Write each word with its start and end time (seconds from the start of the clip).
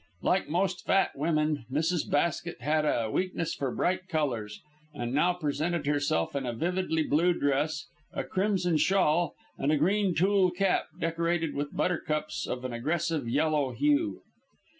Like 0.23 0.49
most 0.49 0.83
fat 0.87 1.11
women, 1.15 1.65
Mrs. 1.71 2.09
Basket 2.09 2.59
had 2.59 2.85
a 2.85 3.11
weakness 3.11 3.53
for 3.53 3.69
bright 3.69 4.07
colours; 4.09 4.59
and 4.95 5.13
now 5.13 5.33
presented 5.33 5.85
herself 5.85 6.35
in 6.35 6.43
a 6.47 6.53
vividly 6.55 7.03
blue 7.03 7.33
dress, 7.33 7.85
a 8.11 8.23
crimson 8.23 8.77
shawl, 8.77 9.35
and 9.59 9.71
a 9.71 9.77
green 9.77 10.15
tulle 10.15 10.49
cap 10.49 10.85
decorated 10.99 11.53
with 11.53 11.77
buttercups 11.77 12.47
of 12.47 12.65
an 12.65 12.73
aggressive 12.73 13.29
yellow 13.29 13.73
hue. 13.73 14.23